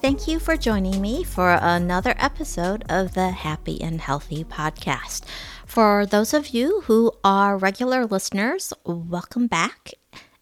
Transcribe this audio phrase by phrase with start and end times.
[0.00, 5.24] Thank you for joining me for another episode of the Happy and Healthy podcast.
[5.66, 9.92] For those of you who are regular listeners, welcome back.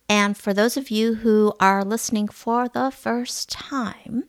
[0.09, 4.25] And for those of you who are listening for the first time,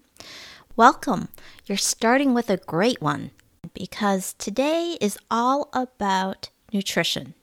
[0.75, 1.29] welcome.
[1.67, 3.29] You're starting with a great one
[3.75, 7.35] because today is all about nutrition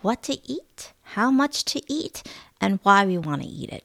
[0.00, 2.22] what to eat, how much to eat,
[2.60, 3.84] and why we want to eat it.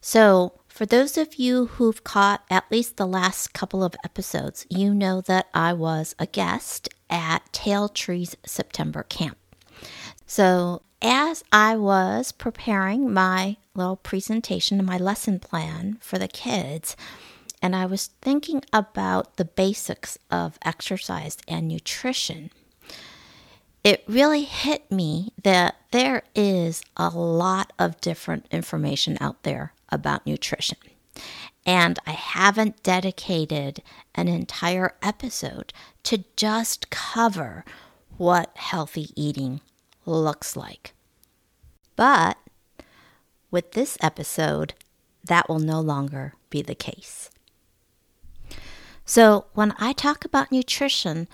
[0.00, 4.92] So, for those of you who've caught at least the last couple of episodes, you
[4.92, 9.38] know that I was a guest at Tail Tree's September camp.
[10.26, 16.94] So, as I was preparing my little presentation and my lesson plan for the kids,
[17.62, 22.50] and I was thinking about the basics of exercise and nutrition,
[23.82, 30.26] it really hit me that there is a lot of different information out there about
[30.26, 30.78] nutrition.
[31.64, 33.82] And I haven't dedicated
[34.14, 35.72] an entire episode
[36.04, 37.64] to just cover
[38.16, 39.60] what healthy eating
[40.04, 40.94] looks like.
[41.96, 42.36] But
[43.50, 44.74] with this episode,
[45.24, 47.30] that will no longer be the case.
[49.04, 51.28] So, when I talk about nutrition,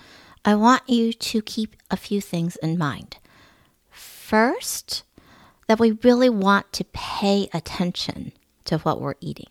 [0.45, 3.17] I want you to keep a few things in mind.
[3.89, 5.03] First,
[5.67, 8.31] that we really want to pay attention
[8.65, 9.47] to what we're eating.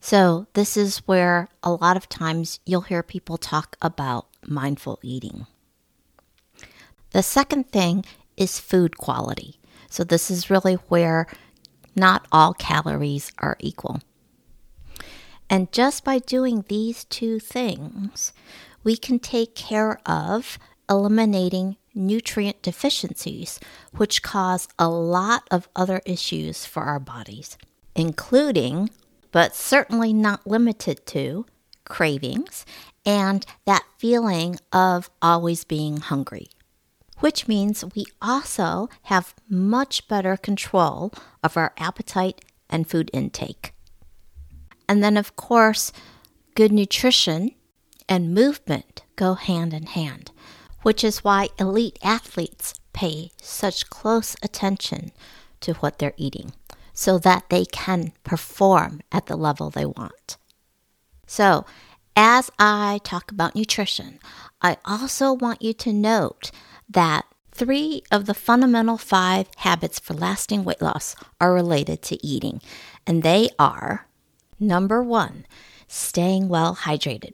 [0.00, 5.46] So, this is where a lot of times you'll hear people talk about mindful eating.
[7.12, 8.04] The second thing
[8.36, 9.60] is food quality.
[9.88, 11.28] So, this is really where
[11.94, 14.00] not all calories are equal.
[15.48, 18.32] And just by doing these two things,
[18.82, 23.60] we can take care of eliminating nutrient deficiencies,
[23.96, 27.56] which cause a lot of other issues for our bodies,
[27.94, 28.90] including,
[29.30, 31.46] but certainly not limited to,
[31.84, 32.64] cravings
[33.04, 36.48] and that feeling of always being hungry.
[37.18, 43.74] Which means we also have much better control of our appetite and food intake.
[44.88, 45.92] And then, of course,
[46.54, 47.52] good nutrition
[48.08, 50.31] and movement go hand in hand
[50.82, 55.12] which is why elite athletes pay such close attention
[55.60, 56.52] to what they're eating
[56.92, 60.36] so that they can perform at the level they want.
[61.26, 61.64] So,
[62.14, 64.18] as I talk about nutrition,
[64.60, 66.50] I also want you to note
[66.90, 72.60] that three of the fundamental five habits for lasting weight loss are related to eating,
[73.06, 74.06] and they are
[74.60, 75.46] number one,
[75.88, 77.32] staying well hydrated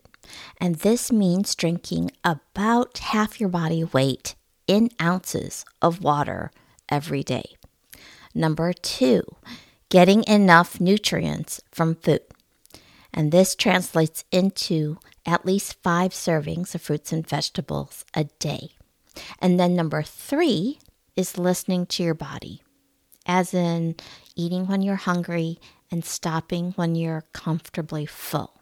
[0.61, 4.34] and this means drinking about half your body weight
[4.66, 6.50] in ounces of water
[6.89, 7.56] every day.
[8.34, 9.22] Number two,
[9.89, 12.21] getting enough nutrients from food.
[13.12, 18.71] And this translates into at least five servings of fruits and vegetables a day.
[19.41, 20.78] And then number three
[21.16, 22.62] is listening to your body,
[23.27, 23.97] as in
[24.37, 25.59] eating when you're hungry
[25.91, 28.58] and stopping when you're comfortably full.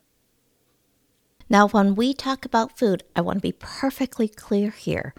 [1.49, 5.15] Now, when we talk about food, I want to be perfectly clear here.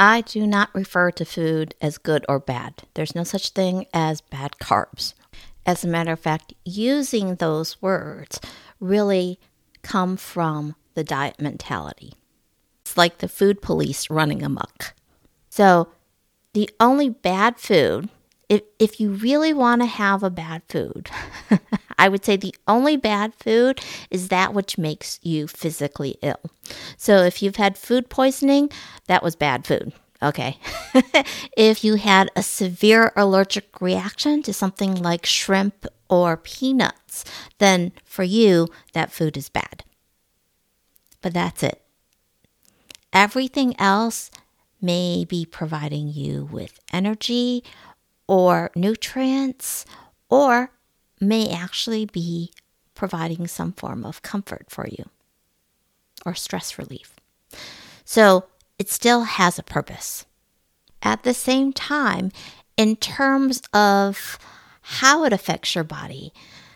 [0.00, 2.82] I do not refer to food as good or bad.
[2.94, 5.14] There's no such thing as bad carbs.
[5.64, 8.40] As a matter of fact, using those words
[8.80, 9.38] really
[9.82, 12.14] come from the diet mentality.
[12.82, 14.94] It's like the food police running amok.
[15.50, 15.88] So,
[16.54, 18.08] the only bad food,
[18.48, 21.10] if, if you really want to have a bad food,
[21.98, 26.40] I would say the only bad food is that which makes you physically ill.
[26.96, 28.70] So if you've had food poisoning,
[29.06, 29.92] that was bad food.
[30.22, 30.58] Okay.
[31.56, 37.24] if you had a severe allergic reaction to something like shrimp or peanuts,
[37.58, 39.84] then for you, that food is bad.
[41.20, 41.82] But that's it.
[43.12, 44.30] Everything else
[44.80, 47.64] may be providing you with energy
[48.28, 49.84] or nutrients
[50.28, 50.70] or
[51.20, 52.52] may actually be
[52.94, 55.04] providing some form of comfort for you
[56.24, 57.16] or stress relief.
[58.04, 58.44] So
[58.78, 60.26] it still has a purpose.
[61.02, 62.30] At the same time,
[62.76, 64.38] in terms of
[64.82, 66.32] how it affects your body,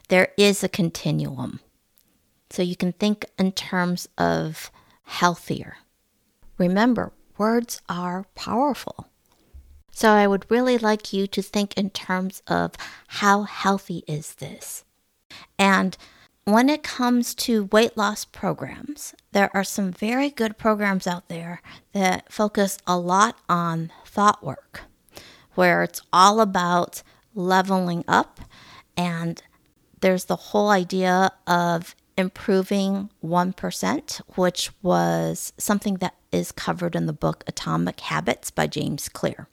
[0.08, 1.60] there is a continuum.
[2.50, 4.70] So you can think in terms of
[5.04, 5.76] healthier.
[6.58, 9.08] Remember, words are powerful.
[9.92, 12.72] So I would really like you to think in terms of
[13.06, 14.84] how healthy is this?
[15.58, 15.96] And
[16.44, 21.62] when it comes to weight loss programs, there are some very good programs out there
[21.92, 24.82] that focus a lot on thought work,
[25.54, 27.02] where it's all about
[27.34, 28.40] leveling up.
[28.96, 29.40] And
[30.00, 37.12] there's the whole idea of improving 1%, which was something that is covered in the
[37.12, 39.48] book Atomic Habits by James Clear.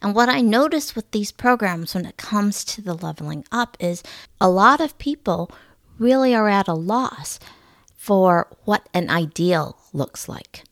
[0.00, 4.02] And what I notice with these programs when it comes to the leveling up is
[4.40, 5.50] a lot of people
[5.98, 7.40] really are at a loss
[7.96, 10.64] for what an ideal looks like.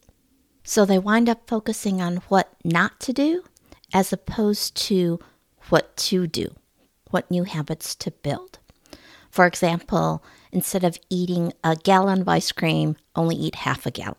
[0.62, 3.44] So they wind up focusing on what not to do
[3.92, 5.18] as opposed to
[5.68, 6.54] what to do,
[7.10, 8.58] what new habits to build.
[9.30, 14.16] For example, instead of eating a gallon of ice cream, only eat half a gallon.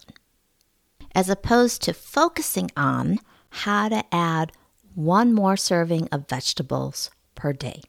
[1.15, 3.19] As opposed to focusing on
[3.50, 4.51] how to add
[4.97, 7.83] one more serving of vegetables per day.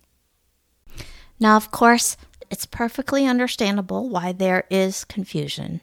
[1.40, 2.19] Now, of course,
[2.50, 5.81] it's perfectly understandable why there is confusion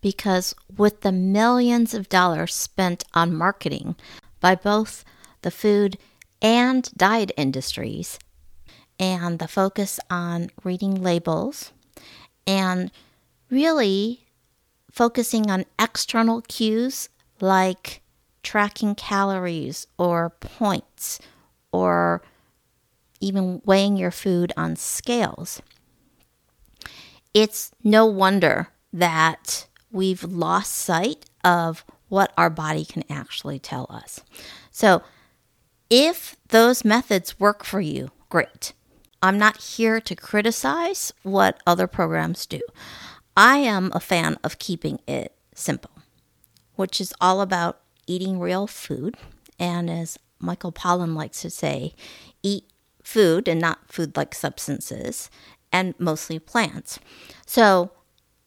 [0.00, 3.94] because with the millions of dollars spent on marketing
[4.40, 5.04] by both
[5.42, 5.98] the food
[6.42, 8.18] and diet industries,
[8.98, 11.72] and the focus on reading labels,
[12.46, 12.90] and
[13.50, 14.26] really
[14.90, 17.08] focusing on external cues
[17.40, 18.02] like
[18.46, 21.18] tracking calories or points
[21.72, 22.22] or
[23.20, 25.60] even weighing your food on scales
[27.36, 34.22] it's no wonder that we've lost sight of what our body can actually tell us.
[34.70, 35.02] So,
[35.90, 38.72] if those methods work for you, great.
[39.20, 42.62] I'm not here to criticize what other programs do.
[43.36, 45.90] I am a fan of keeping it simple,
[46.76, 49.16] which is all about eating real food.
[49.58, 51.94] And as Michael Pollan likes to say,
[52.42, 52.64] eat
[53.02, 55.30] food and not food like substances
[55.72, 56.98] and mostly plants.
[57.46, 57.90] So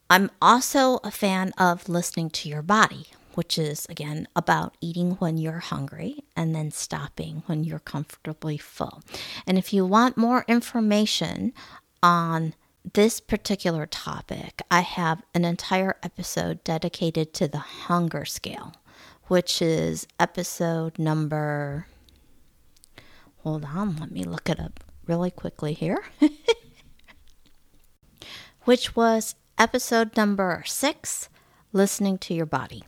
[0.10, 5.38] I'm also a fan of listening to your body, which is again about eating when
[5.38, 9.02] you're hungry and then stopping when you're comfortably full.
[9.46, 11.54] And if you want more information
[12.02, 12.54] on
[12.94, 18.74] this particular topic, I have an entire episode dedicated to the hunger scale,
[19.30, 21.88] which is episode number.
[23.44, 26.04] Hold on, let me look it up really quickly here.
[28.66, 31.30] which was episode number six
[31.72, 32.84] Listening to Your Body.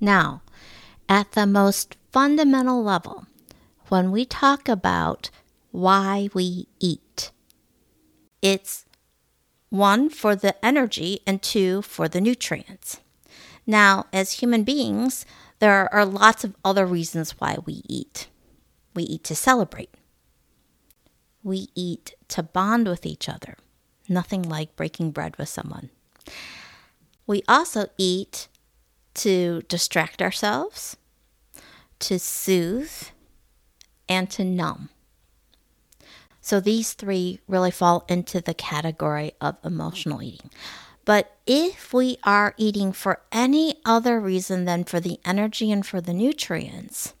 [0.00, 0.42] Now,
[1.08, 3.26] at the most fundamental level,
[3.88, 5.30] when we talk about
[5.72, 7.32] why we eat,
[8.40, 8.84] it's
[9.68, 13.00] one for the energy and two for the nutrients.
[13.68, 15.24] Now, as human beings,
[15.60, 18.28] there are lots of other reasons why we eat.
[18.94, 19.94] We eat to celebrate.
[21.44, 23.56] We eat to bond with each other
[24.08, 25.90] nothing like breaking bread with someone.
[27.26, 28.48] We also eat
[29.14, 30.96] to distract ourselves,
[32.00, 33.08] to soothe,
[34.08, 34.88] and to numb.
[36.40, 40.50] So these three really fall into the category of emotional eating.
[41.08, 46.02] But if we are eating for any other reason than for the energy and for
[46.02, 47.14] the nutrients,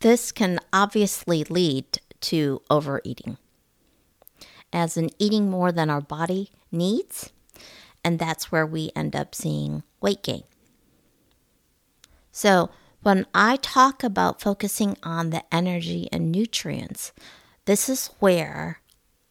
[0.00, 3.38] this can obviously lead to overeating
[4.72, 7.30] as in eating more than our body needs.
[8.02, 10.42] And that's where we end up seeing weight gain.
[12.32, 12.70] So,
[13.02, 17.12] when I talk about focusing on the energy and nutrients,
[17.66, 18.80] this is where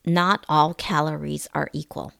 [0.05, 2.13] not all calories are equal.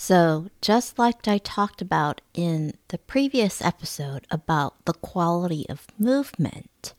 [0.00, 6.94] So, just like I talked about in the previous episode about the quality of movement,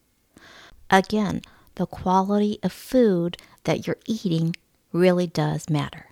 [0.90, 1.44] again,
[1.76, 4.54] the quality of food that you're eating
[4.92, 6.08] really does matter.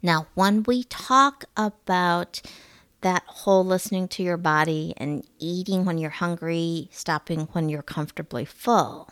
[0.00, 2.40] Now, when we talk about
[3.02, 8.46] that whole listening to your body and eating when you're hungry, stopping when you're comfortably
[8.46, 9.10] full,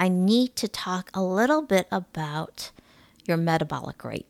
[0.00, 2.72] I need to talk a little bit about
[3.24, 4.26] your metabolic rate.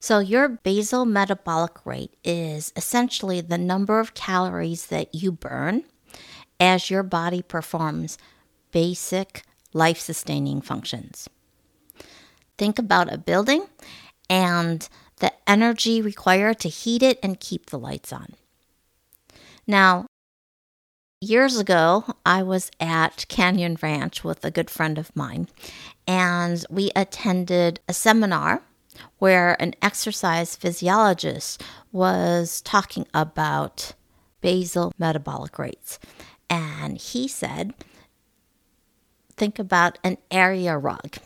[0.00, 5.84] So, your basal metabolic rate is essentially the number of calories that you burn
[6.58, 8.18] as your body performs
[8.72, 11.28] basic life sustaining functions.
[12.56, 13.66] Think about a building
[14.30, 18.34] and the energy required to heat it and keep the lights on.
[19.66, 20.06] Now,
[21.20, 25.48] years ago, I was at Canyon Ranch with a good friend of mine,
[26.06, 28.62] and we attended a seminar
[29.18, 33.92] where an exercise physiologist was talking about
[34.40, 35.98] basal metabolic rates.
[36.48, 37.74] And he said,
[39.36, 41.16] think about an area rug.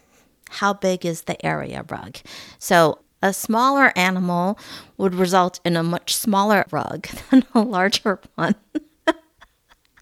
[0.51, 2.19] How big is the area rug?
[2.59, 4.59] So, a smaller animal
[4.97, 8.55] would result in a much smaller rug than a larger one.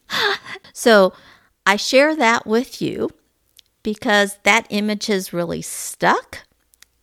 [0.72, 1.12] so,
[1.66, 3.10] I share that with you
[3.82, 6.46] because that image has really stuck.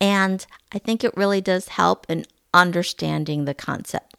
[0.01, 4.15] And I think it really does help in understanding the concept.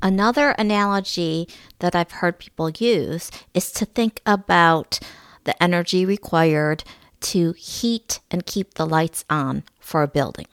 [0.00, 1.48] Another analogy
[1.80, 5.00] that I've heard people use is to think about
[5.44, 6.84] the energy required
[7.20, 10.46] to heat and keep the lights on for a building.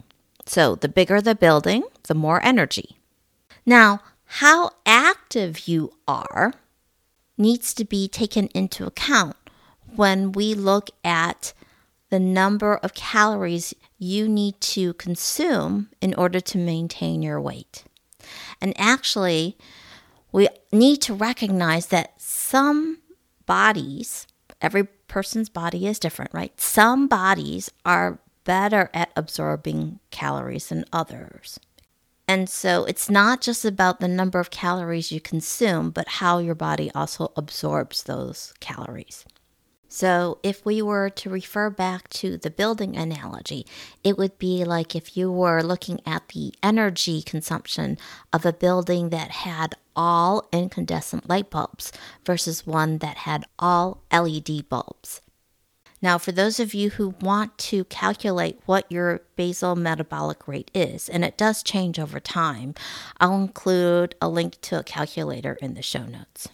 [0.47, 2.97] So, the bigger the building, the more energy.
[3.65, 6.53] Now, how active you are
[7.37, 9.35] needs to be taken into account
[9.95, 11.53] when we look at
[12.09, 17.83] the number of calories you need to consume in order to maintain your weight.
[18.61, 19.57] And actually,
[20.31, 22.99] we need to recognize that some
[23.45, 24.27] bodies,
[24.61, 26.59] every person's body is different, right?
[26.59, 31.59] Some bodies are better at absorbing calories than others.
[32.27, 36.55] And so it's not just about the number of calories you consume, but how your
[36.55, 39.25] body also absorbs those calories.
[39.87, 43.65] So, if we were to refer back to the building analogy,
[44.03, 47.97] it would be like if you were looking at the energy consumption
[48.33, 51.93] of a building that had all incandescent light bulbs
[52.25, 55.21] versus one that had all LED bulbs.
[56.05, 61.09] Now, for those of you who want to calculate what your basal metabolic rate is,
[61.09, 62.75] and it does change over time,
[63.19, 66.47] I'll include a link to a calculator in the show notes.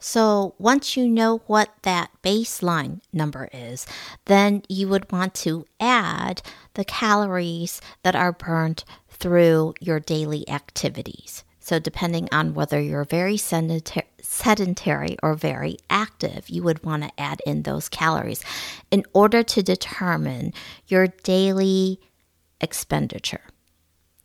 [0.00, 3.86] So once you know what that baseline number is,
[4.24, 6.42] then you would want to add
[6.74, 11.44] the calories that are burned through your daily activities.
[11.64, 17.40] So, depending on whether you're very sedentary or very active, you would want to add
[17.46, 18.42] in those calories
[18.90, 20.54] in order to determine
[20.88, 22.00] your daily
[22.60, 23.42] expenditure.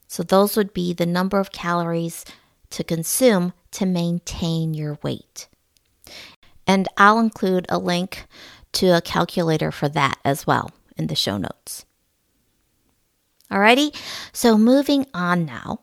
[0.07, 2.25] So, those would be the number of calories
[2.71, 5.47] to consume to maintain your weight.
[6.65, 8.25] And I'll include a link
[8.73, 11.85] to a calculator for that as well in the show notes.
[13.51, 13.95] Alrighty,
[14.33, 15.81] so moving on now.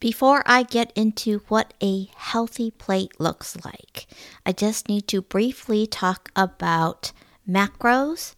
[0.00, 4.06] Before I get into what a healthy plate looks like,
[4.44, 7.12] I just need to briefly talk about
[7.48, 8.34] macros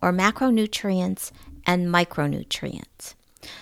[0.00, 1.30] or macronutrients
[1.66, 3.14] and micronutrients.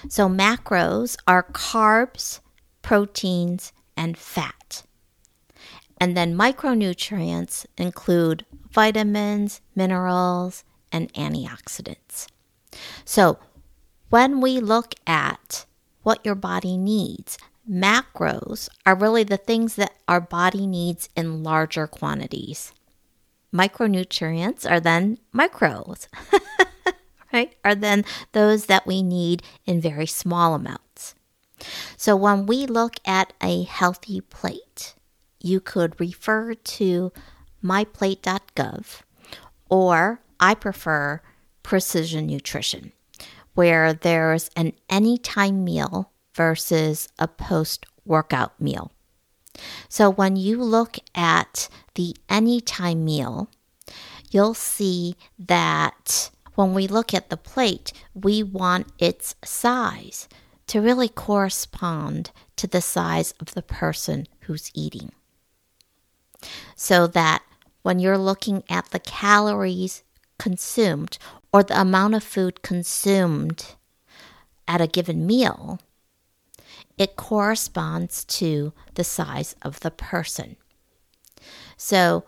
[0.09, 2.40] So, macros are carbs,
[2.83, 4.83] proteins, and fat.
[6.00, 12.28] And then micronutrients include vitamins, minerals, and antioxidants.
[13.05, 13.38] So,
[14.11, 15.67] when we look at
[16.09, 17.37] what your body needs,
[17.71, 22.73] macros are really the things that our body needs in larger quantities.
[23.53, 26.09] Micronutrients are then micros,
[27.35, 27.55] right?
[27.62, 31.15] Are then those that we need in very small amounts.
[31.99, 34.95] So when we look at a healthy plate,
[35.43, 37.12] you could refer to
[37.62, 39.03] myplate.gov
[39.69, 41.21] or I prefer
[41.62, 42.93] Precision Nutrition,
[43.59, 48.93] where there's an anytime meal versus a post workout meal.
[49.88, 53.50] So when you look at the anytime meal,
[54.31, 60.29] you'll see that when we look at the plate, we want its size
[60.69, 65.11] to really correspond to the size of the person who's eating
[66.77, 67.43] so that
[67.83, 70.05] when you're looking at the calories
[70.38, 71.18] consumed
[71.52, 73.75] or the amount of food consumed
[74.66, 75.80] at a given meal,
[76.97, 80.57] it corresponds to the size of the person.
[81.76, 82.25] So,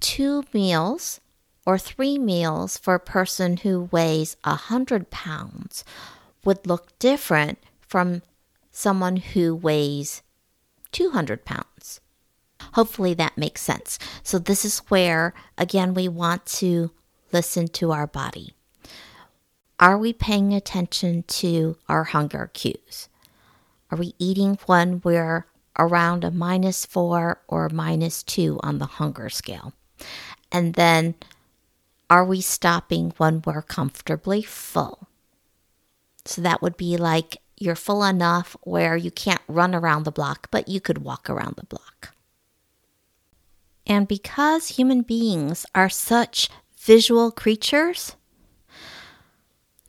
[0.00, 1.20] two meals
[1.66, 5.84] or three meals for a person who weighs 100 pounds
[6.44, 8.22] would look different from
[8.70, 10.22] someone who weighs
[10.92, 12.00] 200 pounds.
[12.74, 13.98] Hopefully that makes sense.
[14.22, 16.90] So, this is where, again, we want to
[17.32, 18.54] listen to our body.
[19.80, 23.08] Are we paying attention to our hunger cues?
[23.90, 25.46] Are we eating when we're
[25.78, 29.72] around a minus four or minus two on the hunger scale?
[30.50, 31.14] And then,
[32.08, 35.08] are we stopping when we're comfortably full?
[36.24, 40.48] So that would be like you're full enough where you can't run around the block,
[40.50, 42.14] but you could walk around the block.
[43.86, 46.48] And because human beings are such
[46.82, 48.16] visual creatures,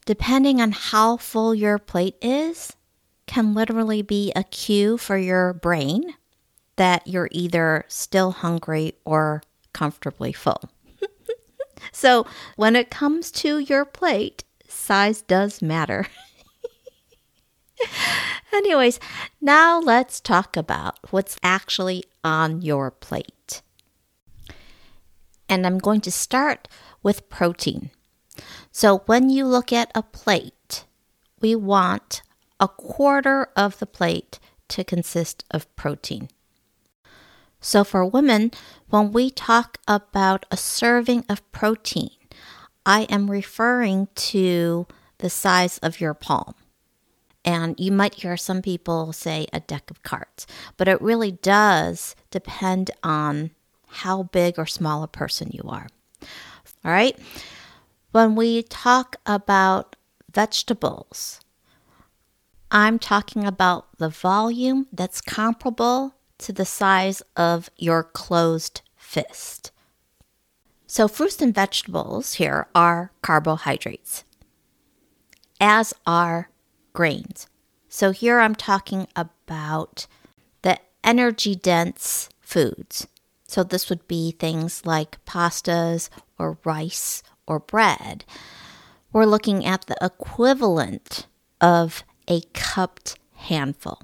[0.06, 2.74] depending on how full your plate is,
[3.26, 6.14] can literally be a cue for your brain
[6.76, 9.42] that you're either still hungry or
[9.74, 10.62] comfortably full.
[11.92, 12.26] so,
[12.58, 16.06] when it comes to your plate, size does matter.
[18.54, 19.00] Anyways,
[19.42, 23.32] now let's talk about what's actually on your plate.
[25.53, 26.67] And I'm going to start
[27.03, 27.91] with protein.
[28.72, 30.86] So when you look at a plate,
[31.41, 32.24] we want
[32.60, 36.29] a quarter of the plate to consist of protein.
[37.62, 38.50] So for women,
[38.89, 42.10] when we talk about a serving of protein,
[42.83, 44.88] I am referring to
[45.19, 46.55] the size of your palm.
[47.45, 52.15] And you might hear some people say a deck of cards, but it really does
[52.31, 53.51] depend on
[53.94, 55.88] how big or small a person you are.
[56.84, 57.18] All right.
[58.12, 59.96] When we talk about
[60.32, 61.40] vegetables,
[62.72, 69.72] I'm talking about the volume that's comparable to the size of your closed fist.
[70.88, 74.24] So, fruits and vegetables here are carbohydrates,
[75.60, 76.50] as are
[76.94, 77.48] grains.
[77.90, 80.08] So here I'm talking about
[80.62, 83.08] the energy dense foods.
[83.53, 88.25] So this would be things like pastas or rice or bread.
[89.12, 91.27] We're looking at the equivalent
[91.62, 94.01] of a cupped handful.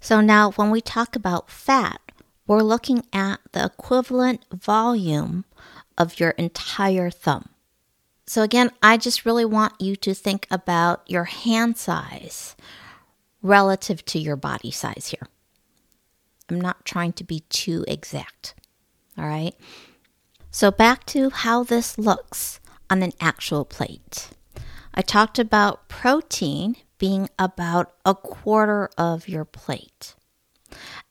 [0.00, 2.00] So now when we talk about fat,
[2.48, 5.44] we're looking at the equivalent volume
[5.96, 7.50] of your entire thumb.
[8.26, 12.56] So, again, I just really want you to think about your hand size
[13.42, 15.28] relative to your body size here.
[16.50, 18.54] I'm not trying to be too exact.
[19.18, 19.54] All right.
[20.50, 24.30] So, back to how this looks on an actual plate.
[24.94, 30.14] I talked about protein being about a quarter of your plate.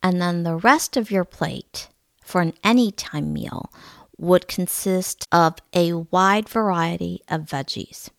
[0.01, 1.89] And then the rest of your plate
[2.23, 3.71] for an anytime meal
[4.17, 8.09] would consist of a wide variety of veggies.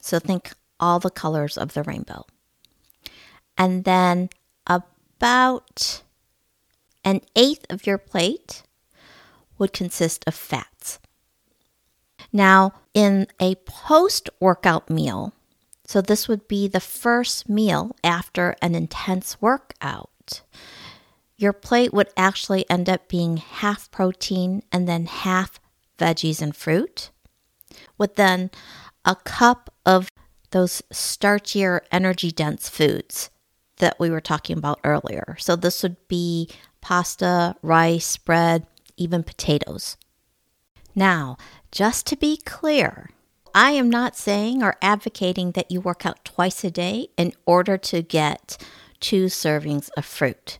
[0.00, 2.26] So think all the colors of the rainbow.
[3.56, 4.28] And then
[4.66, 6.02] about
[7.04, 8.62] an eighth of your plate
[9.58, 10.98] would consist of fats.
[12.32, 15.32] Now, in a post workout meal,
[15.86, 20.42] so this would be the first meal after an intense workout,
[21.36, 25.60] your plate would actually end up being half protein and then half
[25.98, 27.10] veggies and fruit,
[27.98, 28.50] with then
[29.04, 30.08] a cup of
[30.50, 33.30] those starchier, energy dense foods
[33.76, 35.36] that we were talking about earlier.
[35.38, 36.48] So this would be
[36.80, 38.66] pasta, rice, bread,
[38.96, 39.96] even potatoes.
[40.94, 41.36] Now,
[41.70, 43.10] just to be clear,
[43.54, 47.76] I am not saying or advocating that you work out twice a day in order
[47.78, 48.56] to get
[49.00, 50.58] two servings of fruit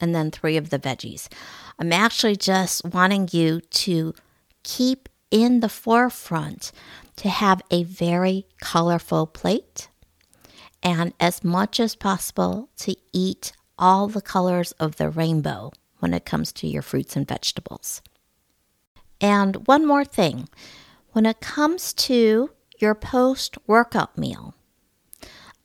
[0.00, 1.28] and then three of the veggies.
[1.78, 4.14] I'm actually just wanting you to
[4.62, 6.72] keep in the forefront
[7.16, 9.88] to have a very colorful plate
[10.82, 16.24] and as much as possible to eat all the colors of the rainbow when it
[16.24, 18.02] comes to your fruits and vegetables.
[19.20, 20.48] And one more thing
[21.12, 24.54] when it comes to your post workout meal,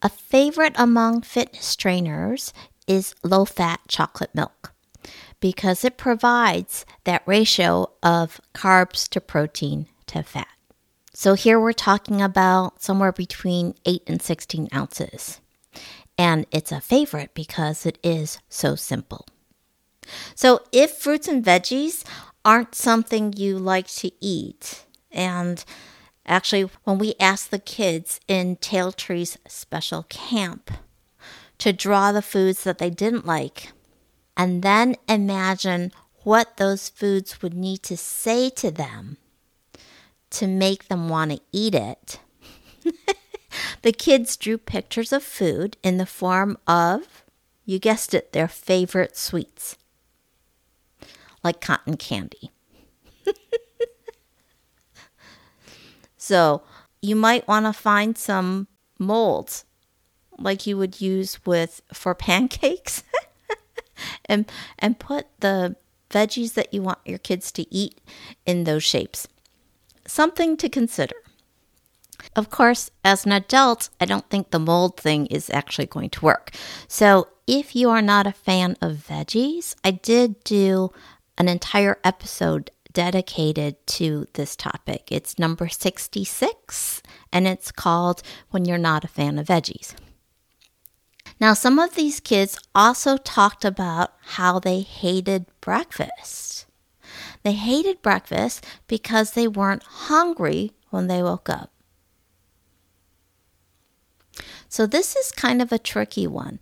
[0.02, 2.52] a favorite among fitness trainers
[2.86, 4.72] is low fat chocolate milk
[5.40, 10.48] because it provides that ratio of carbs to protein to fat.
[11.12, 15.40] So here we're talking about somewhere between 8 and 16 ounces.
[16.18, 19.26] And it's a favorite because it is so simple.
[20.34, 22.04] So if fruits and veggies
[22.44, 25.64] aren't something you like to eat, and
[26.26, 30.70] actually, when we asked the kids in Tail Tree's special camp
[31.58, 33.72] to draw the foods that they didn't like,
[34.36, 35.92] and then imagine
[36.22, 39.16] what those foods would need to say to them
[40.30, 42.20] to make them want to eat it.
[43.82, 47.24] the kids drew pictures of food in the form of,
[47.64, 49.76] you guessed it, their favorite sweets,
[51.46, 52.50] like cotton candy.
[56.16, 56.62] so
[57.00, 58.66] you might want to find some
[58.98, 59.64] molds
[60.38, 63.04] like you would use with for pancakes
[64.26, 65.76] and and put the
[66.10, 68.00] veggies that you want your kids to eat
[68.44, 69.28] in those shapes.
[70.06, 71.16] Something to consider.
[72.34, 76.24] Of course, as an adult, I don't think the mold thing is actually going to
[76.24, 76.50] work.
[76.88, 80.90] So, if you are not a fan of veggies, I did do
[81.38, 85.08] an entire episode dedicated to this topic.
[85.10, 89.94] It's number 66, and it's called When You're Not a Fan of Veggies.
[91.38, 96.66] Now, some of these kids also talked about how they hated breakfast.
[97.42, 101.72] They hated breakfast because they weren't hungry when they woke up.
[104.68, 106.58] So, this is kind of a tricky one.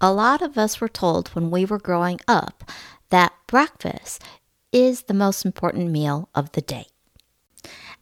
[0.00, 2.64] A lot of us were told when we were growing up
[3.50, 4.22] breakfast
[4.70, 6.86] is the most important meal of the day.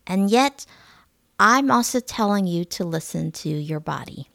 [0.06, 0.66] And yet,
[1.40, 4.28] I'm also telling you to listen to your body.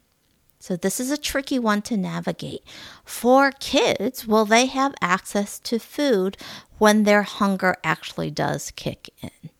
[0.57, 2.63] So, this is a tricky one to navigate.
[3.05, 6.35] For kids, will they have access to food
[6.79, 9.51] when their hunger actually does kick in?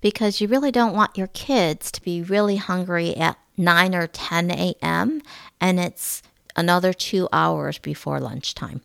[0.00, 4.52] Because you really don't want your kids to be really hungry at 9 or 10
[4.52, 5.20] a.m.
[5.60, 6.22] and it's
[6.54, 8.82] another two hours before lunchtime.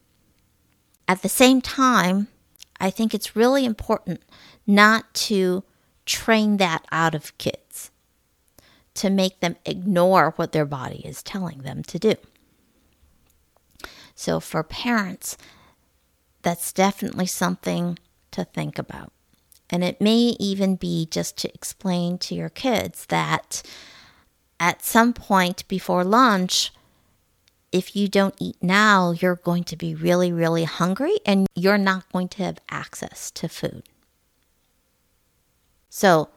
[1.13, 2.27] At the same time,
[2.79, 4.23] I think it's really important
[4.65, 5.63] not to
[6.07, 7.91] train that out of kids
[8.95, 12.15] to make them ignore what their body is telling them to do.
[14.15, 15.37] So, for parents,
[16.41, 17.99] that's definitely something
[18.31, 19.13] to think about.
[19.69, 23.61] And it may even be just to explain to your kids that
[24.59, 26.71] at some point before lunch,
[27.73, 32.09] if you don't eat now, you're going to be really, really hungry and you're not
[32.13, 33.83] going to have access to food.
[35.89, 36.29] So,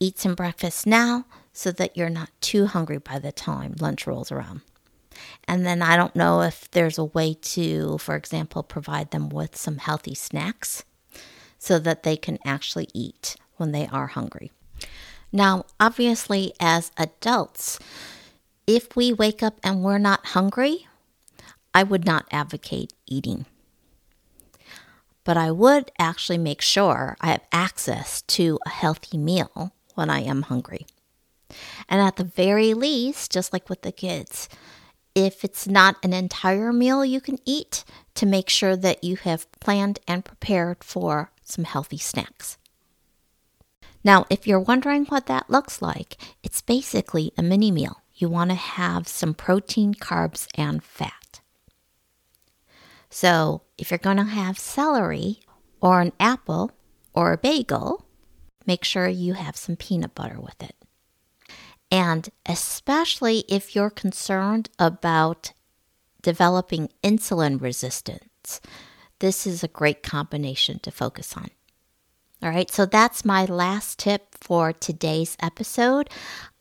[0.00, 4.30] eat some breakfast now so that you're not too hungry by the time lunch rolls
[4.30, 4.60] around.
[5.48, 9.56] And then I don't know if there's a way to, for example, provide them with
[9.56, 10.84] some healthy snacks
[11.58, 14.52] so that they can actually eat when they are hungry.
[15.32, 17.80] Now, obviously, as adults,
[18.68, 20.86] if we wake up and we're not hungry,
[21.72, 23.46] I would not advocate eating.
[25.24, 30.20] But I would actually make sure I have access to a healthy meal when I
[30.20, 30.86] am hungry.
[31.88, 34.50] And at the very least, just like with the kids,
[35.14, 37.84] if it's not an entire meal you can eat,
[38.16, 42.58] to make sure that you have planned and prepared for some healthy snacks.
[44.04, 48.02] Now, if you're wondering what that looks like, it's basically a mini meal.
[48.18, 51.40] You want to have some protein, carbs, and fat.
[53.08, 55.40] So, if you're going to have celery
[55.80, 56.72] or an apple
[57.14, 58.04] or a bagel,
[58.66, 60.74] make sure you have some peanut butter with it.
[61.90, 65.52] And especially if you're concerned about
[66.20, 68.60] developing insulin resistance,
[69.20, 71.48] this is a great combination to focus on.
[72.42, 76.10] All right, so that's my last tip for today's episode.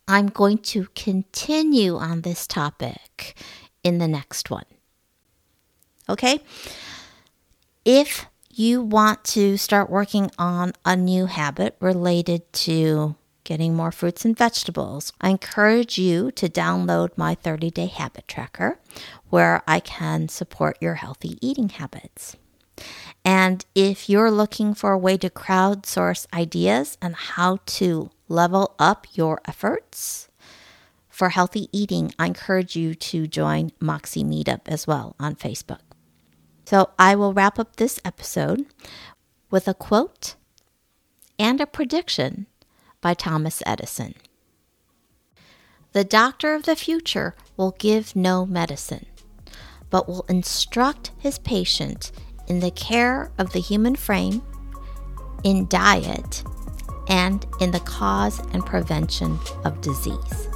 [0.08, 3.36] I'm going to continue on this topic
[3.84, 4.66] in the next one.
[6.10, 6.40] Okay?
[7.84, 14.26] If you want to start working on a new habit related to getting more fruits
[14.26, 18.80] and vegetables, I encourage you to download my 30 day habit tracker
[19.30, 22.36] where I can support your healthy eating habits.
[23.24, 29.08] And if you're looking for a way to crowdsource ideas on how to level up
[29.14, 30.28] your efforts
[31.18, 35.80] for healthy eating, I encourage you to join Moxie Meetup as well on Facebook.
[36.66, 38.68] So I will wrap up this episode
[39.50, 40.36] with a quote
[41.40, 42.46] and a prediction
[43.02, 44.14] by Thomas Edison.
[45.94, 49.08] The doctor of the future will give no medicine,
[49.90, 52.12] but will instruct his patient
[52.46, 54.44] in the care of the human frame,
[55.44, 56.44] in diet,
[57.10, 60.48] and in the cause and prevention of disease.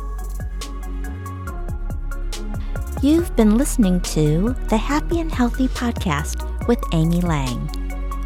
[3.01, 7.69] You've been listening to the Happy and Healthy podcast with Amy Lang.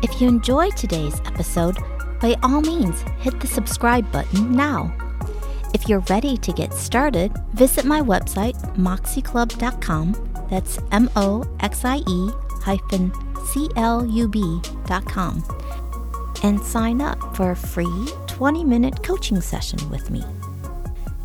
[0.03, 1.77] If you enjoyed today's episode,
[2.19, 4.93] by all means hit the subscribe button now.
[5.73, 10.47] If you're ready to get started, visit my website, moxieclub.com.
[10.49, 13.11] That's M O X I E hyphen
[13.45, 15.43] club.com
[16.43, 20.23] and sign up for a free 20 minute coaching session with me.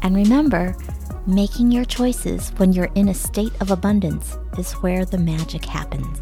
[0.02, 0.76] And remember,
[1.26, 6.18] making your choices when you're in a state of abundance is where the magic happens.